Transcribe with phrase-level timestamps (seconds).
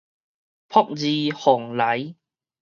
[0.67, 2.15] 駁二蓬萊